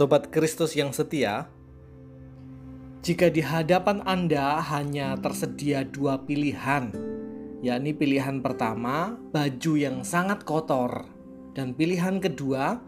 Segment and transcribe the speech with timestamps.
[0.00, 1.52] Sobat Kristus yang setia,
[3.04, 6.88] jika di hadapan Anda hanya tersedia dua pilihan,
[7.60, 11.04] yakni pilihan pertama, baju yang sangat kotor,
[11.52, 12.80] dan pilihan kedua,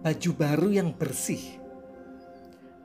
[0.00, 1.60] baju baru yang bersih.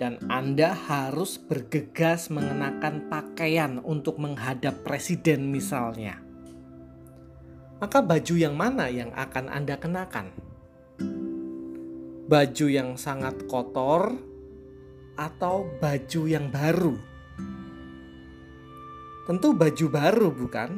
[0.03, 6.19] Dan Anda harus bergegas mengenakan pakaian untuk menghadap presiden misalnya.
[7.79, 10.44] Maka baju yang mana yang akan Anda kenakan?
[12.25, 14.17] Baju yang sangat kotor
[15.13, 16.97] atau baju yang baru?
[19.29, 20.69] Tentu baju baru, bukan?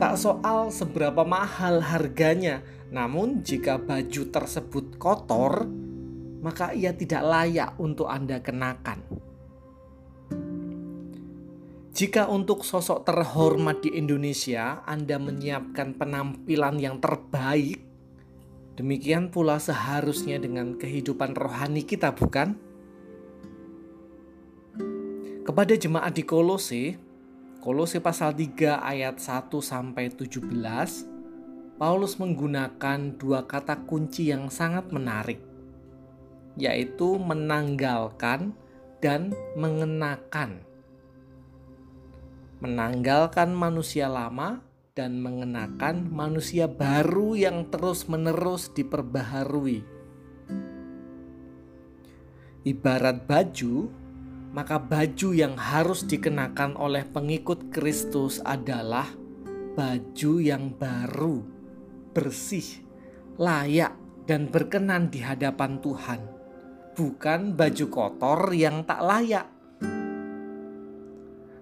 [0.00, 5.68] Tak soal seberapa mahal harganya, namun jika baju tersebut kotor,
[6.40, 9.04] maka ia tidak layak untuk Anda kenakan.
[11.94, 17.83] Jika untuk sosok terhormat di Indonesia, Anda menyiapkan penampilan yang terbaik,
[18.74, 22.58] Demikian pula seharusnya dengan kehidupan rohani kita, bukan?
[25.46, 26.98] Kepada jemaat di Kolose,
[27.62, 31.14] Kolose pasal 3 ayat 1 sampai 17,
[31.74, 35.42] Paulus menggunakan dua kata kunci yang sangat menarik,
[36.54, 38.54] yaitu menanggalkan
[39.02, 40.62] dan mengenakan.
[42.62, 44.62] Menanggalkan manusia lama
[44.94, 49.82] dan mengenakan manusia baru yang terus-menerus diperbaharui.
[52.62, 53.90] Ibarat baju,
[54.54, 59.10] maka baju yang harus dikenakan oleh pengikut Kristus adalah
[59.74, 61.42] baju yang baru,
[62.14, 62.86] bersih,
[63.34, 63.98] layak,
[64.30, 66.22] dan berkenan di hadapan Tuhan,
[66.94, 69.53] bukan baju kotor yang tak layak.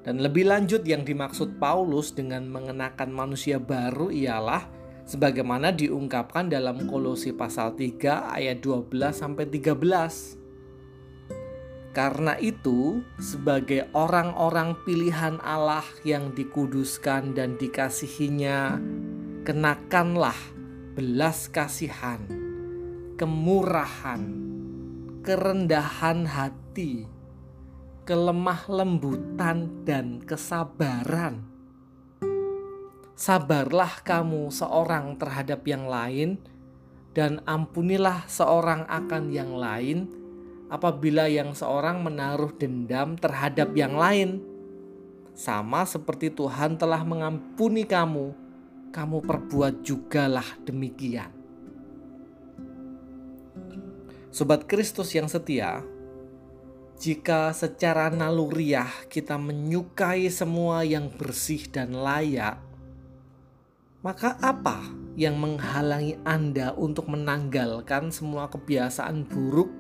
[0.03, 4.67] Dan lebih lanjut yang dimaksud Paulus dengan mengenakan manusia baru ialah
[5.07, 10.43] sebagaimana diungkapkan dalam Kolosi pasal 3 ayat 12 sampai 13.
[11.93, 18.81] Karena itu, sebagai orang-orang pilihan Allah yang dikuduskan dan dikasihinya,
[19.45, 20.39] kenakanlah
[20.97, 22.25] belas kasihan,
[23.21, 24.25] kemurahan,
[25.21, 27.05] kerendahan hati,
[28.03, 31.47] kelemah lembutan dan kesabaran.
[33.15, 36.43] Sabarlah kamu seorang terhadap yang lain,
[37.15, 40.09] dan ampunilah seorang akan yang lain
[40.73, 44.41] apabila yang seorang menaruh dendam terhadap yang lain.
[45.37, 48.35] Sama seperti Tuhan telah mengampuni kamu,
[48.91, 51.31] kamu perbuat jugalah demikian.
[54.33, 55.85] Sobat Kristus yang setia,
[57.03, 62.63] jika secara naluriah kita menyukai semua yang bersih dan layak,
[64.07, 64.87] maka apa
[65.19, 69.75] yang menghalangi Anda untuk menanggalkan semua kebiasaan buruk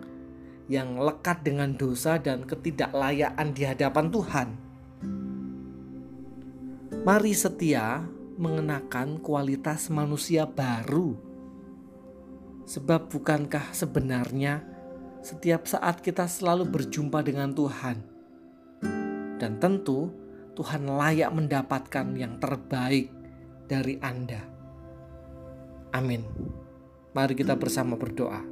[0.66, 4.48] yang lekat dengan dosa dan ketidaklayaan di hadapan Tuhan?
[7.06, 8.02] Mari setia
[8.34, 11.14] mengenakan kualitas manusia baru.
[12.66, 14.71] Sebab bukankah sebenarnya
[15.22, 18.02] setiap saat kita selalu berjumpa dengan Tuhan.
[19.38, 20.10] Dan tentu
[20.58, 23.08] Tuhan layak mendapatkan yang terbaik
[23.70, 24.42] dari Anda.
[25.94, 26.26] Amin.
[27.14, 28.42] Mari kita bersama berdoa.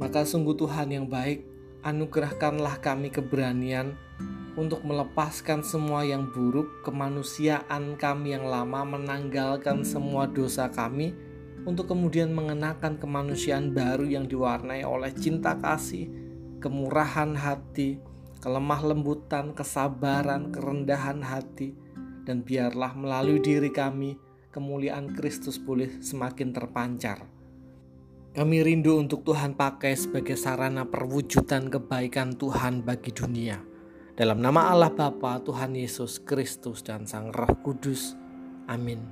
[0.00, 1.44] Maka sungguh Tuhan yang baik,
[1.84, 3.92] anugerahkanlah kami keberanian
[4.56, 11.12] untuk melepaskan semua yang buruk, kemanusiaan kami yang lama, menanggalkan semua dosa kami,
[11.68, 16.08] untuk kemudian mengenakan kemanusiaan baru yang diwarnai oleh cinta kasih,
[16.60, 18.00] kemurahan hati,
[18.40, 21.76] kelemah lembutan, kesabaran, kerendahan hati,
[22.24, 24.16] dan biarlah melalui diri kami
[24.50, 27.26] kemuliaan Kristus boleh semakin terpancar.
[28.30, 33.58] Kami rindu untuk Tuhan pakai sebagai sarana perwujudan kebaikan Tuhan bagi dunia.
[34.14, 38.14] Dalam nama Allah Bapa, Tuhan Yesus Kristus dan Sang Roh Kudus.
[38.70, 39.02] Amin.